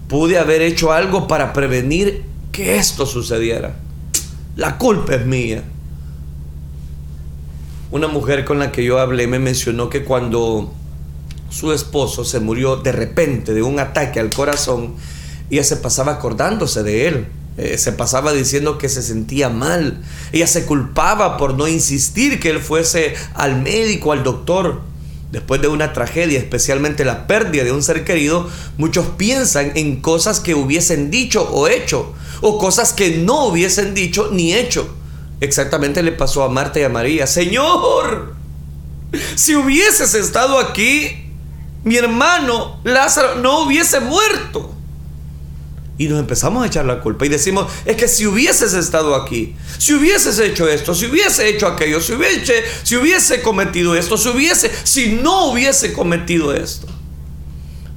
[0.08, 3.76] ¿pude haber hecho algo para prevenir que esto sucediera?
[4.56, 5.62] La culpa es mía.
[7.92, 10.74] Una mujer con la que yo hablé me mencionó que cuando
[11.48, 14.96] su esposo se murió de repente de un ataque al corazón,
[15.48, 20.00] ella se pasaba acordándose de él eh, se pasaba diciendo que se sentía mal.
[20.30, 24.80] Ella se culpaba por no insistir que él fuese al médico, al doctor.
[25.32, 30.38] Después de una tragedia, especialmente la pérdida de un ser querido, muchos piensan en cosas
[30.38, 34.94] que hubiesen dicho o hecho, o cosas que no hubiesen dicho ni hecho.
[35.40, 37.26] Exactamente le pasó a Marta y a María.
[37.26, 38.34] Señor,
[39.34, 41.32] si hubieses estado aquí,
[41.82, 44.77] mi hermano Lázaro no hubiese muerto.
[45.98, 49.56] Y nos empezamos a echar la culpa y decimos, es que si hubieses estado aquí,
[49.78, 54.28] si hubieses hecho esto, si hubiese hecho aquello, si hubiese, si hubiese cometido esto, si
[54.28, 56.86] hubiese, si no hubiese cometido esto.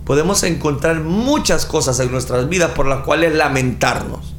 [0.03, 4.33] Podemos encontrar muchas cosas en nuestras vidas por las cuales lamentarnos.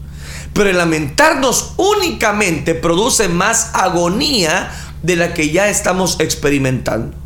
[0.53, 4.71] Pero lamentarnos únicamente produce más agonía
[5.03, 7.22] de la que ya estamos experimentando.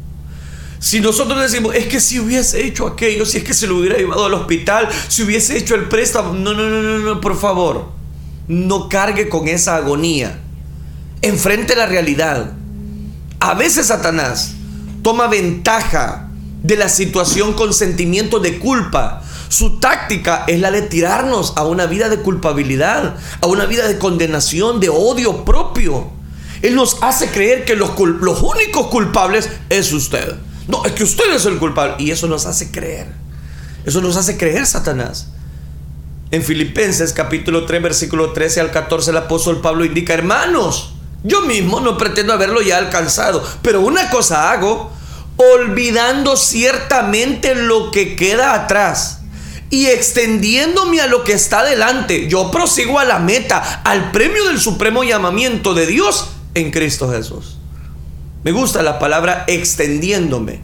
[0.78, 3.96] Si nosotros decimos, es que si hubiese hecho aquello, si es que se lo hubiera
[3.96, 7.92] llevado al hospital, si hubiese hecho el préstamo, no, no, no, no, no, por favor,
[8.48, 10.40] no cargue con esa agonía.
[11.22, 12.52] Enfrente la realidad.
[13.40, 14.52] A veces Satanás
[15.02, 16.28] toma ventaja
[16.62, 19.22] de la situación con sentimiento de culpa.
[19.48, 23.98] Su táctica es la de tirarnos a una vida de culpabilidad, a una vida de
[23.98, 26.10] condenación, de odio propio.
[26.62, 30.36] Él nos hace creer que los, los únicos culpables es usted.
[30.68, 31.94] No, es que usted es el culpable.
[31.98, 33.06] Y eso nos hace creer.
[33.84, 35.28] Eso nos hace creer Satanás.
[36.32, 41.80] En Filipenses capítulo 3 versículo 13 al 14 el apóstol Pablo indica, hermanos, yo mismo
[41.80, 44.90] no pretendo haberlo ya alcanzado, pero una cosa hago,
[45.36, 49.20] olvidando ciertamente lo que queda atrás
[49.70, 54.60] y extendiéndome a lo que está delante, yo prosigo a la meta, al premio del
[54.60, 57.55] supremo llamamiento de Dios en Cristo Jesús.
[58.46, 60.60] Me gusta la palabra extendiéndome.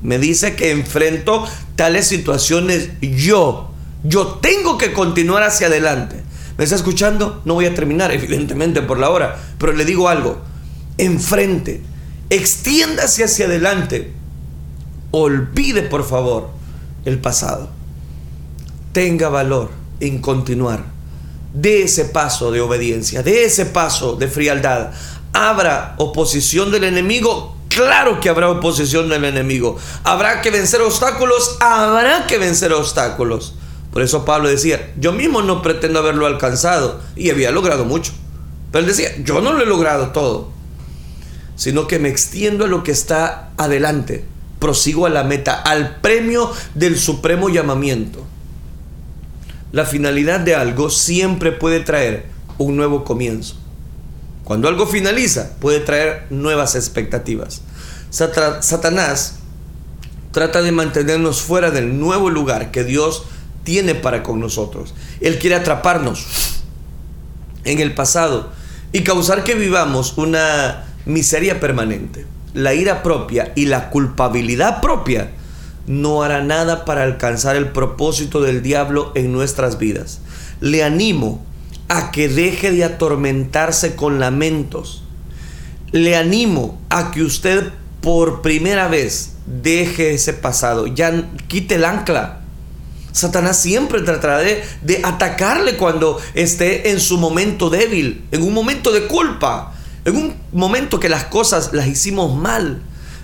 [0.00, 1.44] Me dice que enfrento
[1.74, 3.72] tales situaciones yo.
[4.04, 6.22] Yo tengo que continuar hacia adelante.
[6.56, 7.42] ¿Me está escuchando?
[7.44, 9.36] No voy a terminar, evidentemente, por la hora.
[9.58, 10.40] Pero le digo algo.
[10.96, 11.82] Enfrente.
[12.30, 14.12] Extiéndase hacia adelante.
[15.10, 16.48] Olvide, por favor,
[17.04, 17.68] el pasado.
[18.92, 20.86] Tenga valor en continuar.
[21.52, 24.92] De ese paso de obediencia, de ese paso de frialdad
[25.36, 29.76] habrá oposición del enemigo, claro que habrá oposición del enemigo.
[30.02, 33.54] Habrá que vencer obstáculos, habrá que vencer obstáculos.
[33.92, 38.12] Por eso Pablo decía, yo mismo no pretendo haberlo alcanzado y había logrado mucho.
[38.72, 40.48] Pero él decía, yo no lo he logrado todo,
[41.54, 44.24] sino que me extiendo a lo que está adelante,
[44.58, 48.24] prosigo a la meta, al premio del supremo llamamiento.
[49.72, 52.26] La finalidad de algo siempre puede traer
[52.58, 53.56] un nuevo comienzo.
[54.46, 57.62] Cuando algo finaliza, puede traer nuevas expectativas.
[58.10, 59.40] Satanás
[60.30, 63.24] trata de mantenernos fuera del nuevo lugar que Dios
[63.64, 64.94] tiene para con nosotros.
[65.20, 66.28] Él quiere atraparnos
[67.64, 68.50] en el pasado
[68.92, 72.24] y causar que vivamos una miseria permanente.
[72.54, 75.32] La ira propia y la culpabilidad propia
[75.88, 80.20] no hará nada para alcanzar el propósito del diablo en nuestras vidas.
[80.60, 81.44] Le animo
[81.88, 85.02] a que deje de atormentarse con lamentos.
[85.92, 92.40] Le animo a que usted por primera vez deje ese pasado, ya quite el ancla.
[93.12, 98.92] Satanás siempre tratará de, de, atacarle cuando esté en su momento débil, en un momento
[98.92, 99.72] de culpa,
[100.04, 102.82] en un momento que las cosas las hicimos mal,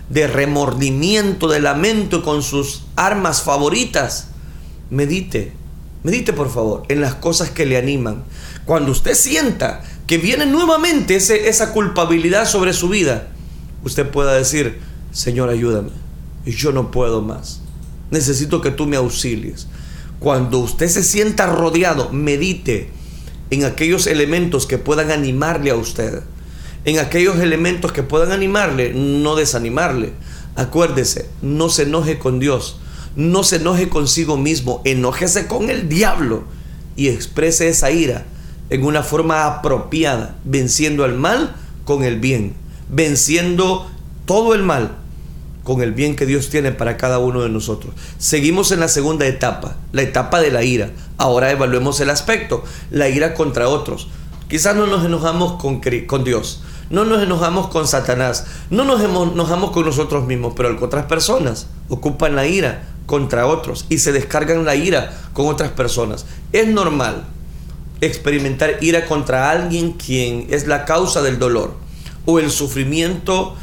[0.08, 4.28] de remordimiento, de lamento con sus armas favoritas.
[4.90, 5.52] Medite,
[6.02, 8.24] medite por favor en las cosas que le animan,
[8.64, 13.28] cuando usted sienta que viene nuevamente ese, esa culpabilidad sobre su vida,
[13.84, 15.90] usted pueda decir, Señor, ayúdame.
[16.46, 17.60] Yo no puedo más.
[18.10, 19.66] Necesito que tú me auxilies.
[20.18, 22.90] Cuando usted se sienta rodeado, medite
[23.50, 26.20] en aquellos elementos que puedan animarle a usted.
[26.84, 30.12] En aquellos elementos que puedan animarle, no desanimarle.
[30.54, 32.78] Acuérdese, no se enoje con Dios.
[33.16, 34.82] No se enoje consigo mismo.
[34.84, 36.44] Enójese con el diablo
[36.96, 38.26] y exprese esa ira
[38.72, 41.54] en una forma apropiada, venciendo al mal
[41.84, 42.54] con el bien,
[42.88, 43.86] venciendo
[44.24, 44.92] todo el mal
[45.62, 47.94] con el bien que Dios tiene para cada uno de nosotros.
[48.16, 50.90] Seguimos en la segunda etapa, la etapa de la ira.
[51.18, 54.08] Ahora evaluemos el aspecto, la ira contra otros.
[54.48, 59.72] Quizás no nos enojamos con, con Dios, no nos enojamos con Satanás, no nos enojamos
[59.72, 64.76] con nosotros mismos, pero otras personas ocupan la ira contra otros y se descargan la
[64.76, 66.24] ira con otras personas.
[66.54, 67.24] Es normal,
[68.02, 71.74] experimentar ira contra alguien quien es la causa del dolor
[72.26, 73.56] o el sufrimiento,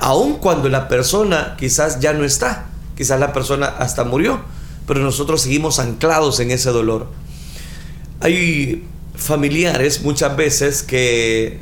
[0.00, 4.40] aun cuando la persona quizás ya no está, quizás la persona hasta murió,
[4.86, 7.08] pero nosotros seguimos anclados en ese dolor.
[8.20, 11.58] Hay familiares muchas veces que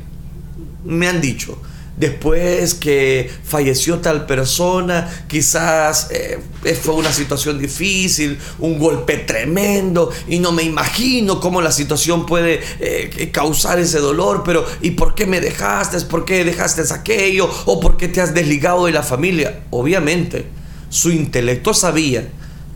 [0.83, 1.57] me han dicho,
[1.97, 6.39] después que falleció tal persona, quizás eh,
[6.81, 12.61] fue una situación difícil, un golpe tremendo, y no me imagino cómo la situación puede
[12.79, 15.99] eh, causar ese dolor, pero ¿y por qué me dejaste?
[16.01, 17.49] ¿Por qué dejaste aquello?
[17.65, 19.63] ¿O por qué te has desligado de la familia?
[19.71, 20.45] Obviamente,
[20.89, 22.27] su intelecto sabía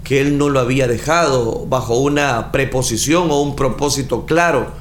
[0.03, 4.72] que él no lo había dejado bajo una preposición o un propósito claro.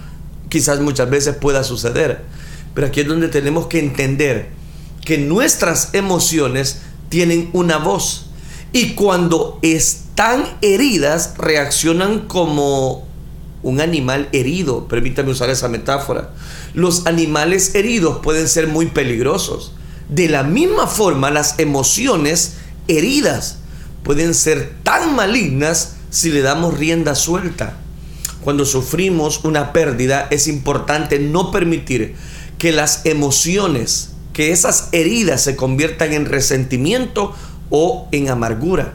[0.48, 2.37] Quizás muchas veces pueda suceder
[2.78, 4.50] pero aquí es donde tenemos que entender
[5.04, 8.30] que nuestras emociones tienen una voz
[8.72, 13.04] y cuando están heridas reaccionan como
[13.64, 14.86] un animal herido.
[14.86, 16.30] Permítame usar esa metáfora.
[16.72, 19.72] Los animales heridos pueden ser muy peligrosos.
[20.08, 23.58] De la misma forma, las emociones heridas
[24.04, 27.76] pueden ser tan malignas si le damos rienda suelta.
[28.40, 32.14] Cuando sufrimos una pérdida es importante no permitir
[32.58, 37.34] que las emociones, que esas heridas se conviertan en resentimiento
[37.70, 38.94] o en amargura.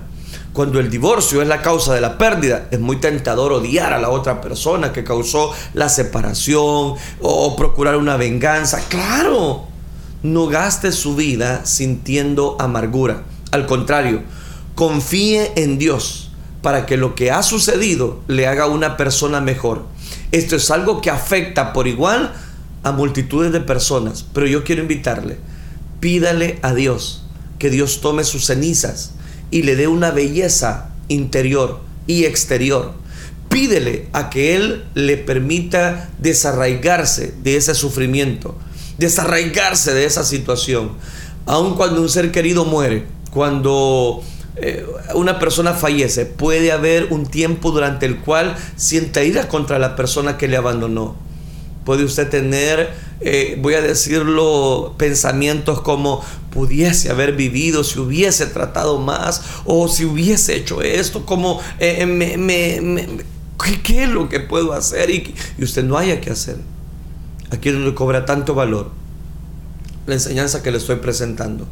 [0.51, 4.09] Cuando el divorcio es la causa de la pérdida, es muy tentador odiar a la
[4.09, 8.81] otra persona que causó la separación o procurar una venganza.
[8.87, 9.63] Claro,
[10.21, 13.23] no gaste su vida sintiendo amargura.
[13.51, 14.21] Al contrario,
[14.75, 19.85] confíe en Dios para que lo que ha sucedido le haga una persona mejor.
[20.31, 22.33] Esto es algo que afecta por igual
[22.83, 25.37] a multitudes de personas, pero yo quiero invitarle,
[25.99, 27.23] pídale a Dios
[27.57, 29.13] que Dios tome sus cenizas
[29.49, 32.93] y le dé una belleza interior y exterior.
[33.49, 38.57] Pídele a que Él le permita desarraigarse de ese sufrimiento,
[38.97, 40.91] desarraigarse de esa situación.
[41.45, 44.23] Aun cuando un ser querido muere, cuando
[44.55, 49.95] eh, una persona fallece, puede haber un tiempo durante el cual sienta ira contra la
[49.95, 51.15] persona que le abandonó.
[51.85, 58.99] Puede usted tener, eh, voy a decirlo, pensamientos como pudiese haber vivido, si hubiese tratado
[58.99, 63.07] más o si hubiese hecho esto, como eh, me,
[63.83, 65.09] ¿qué, es lo que puedo hacer?
[65.09, 66.57] Y, y usted no haya que hacer.
[67.51, 68.91] Aquí es donde cobra tanto valor
[70.05, 71.67] la enseñanza que le estoy presentando.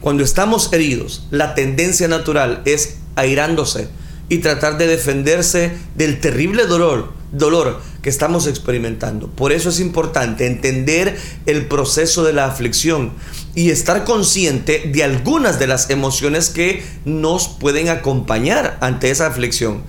[0.00, 3.88] Cuando estamos heridos, la tendencia natural es airándose
[4.28, 9.28] y tratar de defenderse del terrible dolor, dolor que estamos experimentando.
[9.28, 13.12] Por eso es importante entender el proceso de la aflicción
[13.54, 19.82] y estar consciente de algunas de las emociones que nos pueden acompañar ante esa aflicción.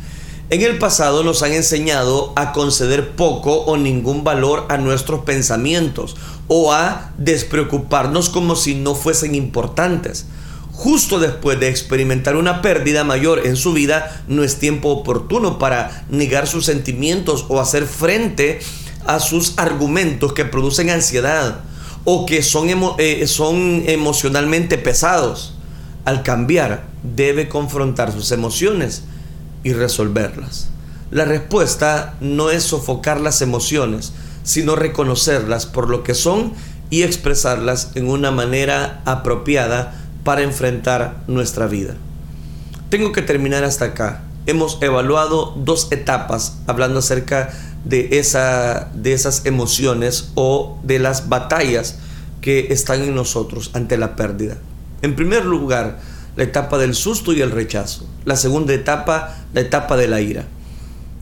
[0.51, 6.15] En el pasado nos han enseñado a conceder poco o ningún valor a nuestros pensamientos
[6.47, 10.25] o a despreocuparnos como si no fuesen importantes
[10.79, 16.05] justo después de experimentar una pérdida mayor en su vida, no es tiempo oportuno para
[16.09, 18.59] negar sus sentimientos o hacer frente
[19.05, 21.59] a sus argumentos que producen ansiedad
[22.05, 25.53] o que son, eh, son emocionalmente pesados.
[26.05, 29.03] Al cambiar, debe confrontar sus emociones
[29.65, 30.69] y resolverlas.
[31.11, 34.13] La respuesta no es sofocar las emociones,
[34.43, 36.53] sino reconocerlas por lo que son
[36.89, 41.95] y expresarlas en una manera apropiada para enfrentar nuestra vida.
[42.89, 44.23] Tengo que terminar hasta acá.
[44.45, 47.51] Hemos evaluado dos etapas hablando acerca
[47.85, 51.99] de, esa, de esas emociones o de las batallas
[52.41, 54.57] que están en nosotros ante la pérdida.
[55.01, 55.99] En primer lugar,
[56.35, 58.07] la etapa del susto y el rechazo.
[58.25, 60.45] La segunda etapa, la etapa de la ira.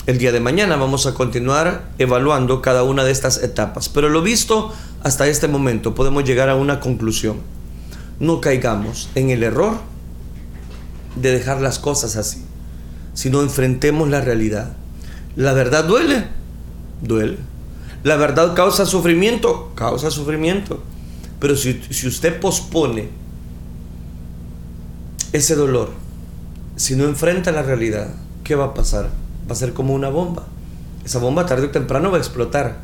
[0.06, 4.22] El día de mañana vamos a continuar evaluando cada una de estas etapas, pero lo
[4.22, 4.72] visto
[5.04, 7.57] hasta este momento podemos llegar a una conclusión
[8.20, 9.78] no caigamos en el error
[11.16, 12.44] de dejar las cosas así,
[13.14, 14.74] sino enfrentemos la realidad.
[15.36, 16.28] La verdad duele,
[17.02, 17.38] duele.
[18.04, 20.82] La verdad causa sufrimiento, causa sufrimiento.
[21.40, 23.10] Pero si, si usted pospone
[25.34, 25.92] ese dolor,
[26.76, 28.14] si no enfrenta la realidad,
[28.44, 29.10] ¿qué va a pasar?
[29.48, 30.48] Va a ser como una bomba.
[31.06, 32.78] Esa bomba tarde o temprano va a explotar.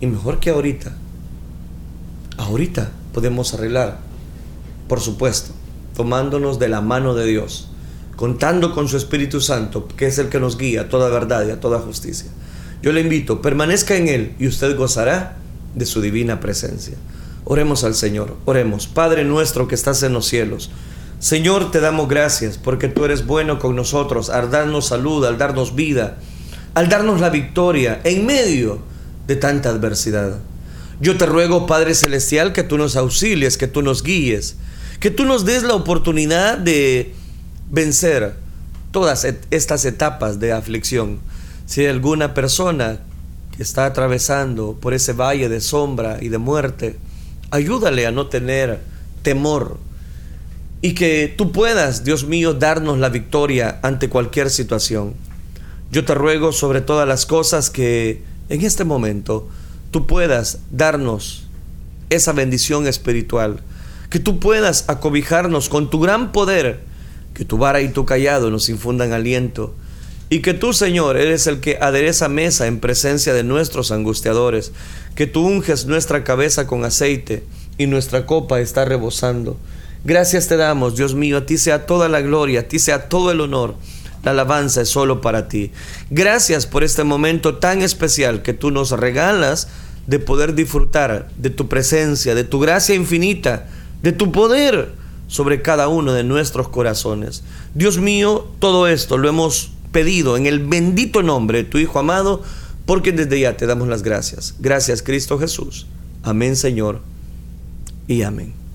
[0.00, 0.92] Y mejor que ahorita.
[2.36, 4.05] Ahorita podemos arreglar
[4.88, 5.52] por supuesto,
[5.96, 7.68] tomándonos de la mano de Dios,
[8.16, 11.50] contando con su Espíritu Santo, que es el que nos guía a toda verdad y
[11.50, 12.30] a toda justicia.
[12.82, 15.36] Yo le invito, permanezca en Él y usted gozará
[15.74, 16.96] de su divina presencia.
[17.44, 18.86] Oremos al Señor, oremos.
[18.86, 20.70] Padre nuestro que estás en los cielos,
[21.18, 25.74] Señor, te damos gracias porque tú eres bueno con nosotros, al darnos salud, al darnos
[25.74, 26.18] vida,
[26.74, 28.80] al darnos la victoria en medio
[29.26, 30.38] de tanta adversidad.
[31.00, 34.56] Yo te ruego, Padre Celestial, que tú nos auxilies, que tú nos guíes,
[35.00, 37.14] que tú nos des la oportunidad de
[37.70, 38.34] vencer
[38.90, 41.18] todas estas etapas de aflicción.
[41.66, 43.00] Si hay alguna persona
[43.56, 46.96] que está atravesando por ese valle de sombra y de muerte,
[47.50, 48.80] ayúdale a no tener
[49.22, 49.78] temor
[50.82, 55.14] y que tú puedas, Dios mío, darnos la victoria ante cualquier situación.
[55.90, 59.48] Yo te ruego sobre todas las cosas que en este momento
[59.90, 61.44] tú puedas darnos
[62.10, 63.60] esa bendición espiritual
[64.10, 66.80] que tú puedas acobijarnos con tu gran poder,
[67.34, 69.74] que tu vara y tu callado nos infundan aliento,
[70.28, 74.72] y que tú, Señor, eres el que adereza mesa en presencia de nuestros angustiadores,
[75.14, 77.44] que tú unges nuestra cabeza con aceite
[77.78, 79.56] y nuestra copa está rebosando.
[80.04, 83.30] Gracias te damos, Dios mío, a ti sea toda la gloria, a ti sea todo
[83.30, 83.74] el honor.
[84.24, 85.70] La alabanza es solo para ti.
[86.10, 89.68] Gracias por este momento tan especial que tú nos regalas
[90.08, 93.68] de poder disfrutar de tu presencia, de tu gracia infinita
[94.06, 94.92] de tu poder
[95.26, 97.42] sobre cada uno de nuestros corazones.
[97.74, 102.40] Dios mío, todo esto lo hemos pedido en el bendito nombre de tu Hijo amado,
[102.84, 104.54] porque desde ya te damos las gracias.
[104.60, 105.88] Gracias Cristo Jesús.
[106.22, 107.00] Amén Señor
[108.06, 108.65] y amén.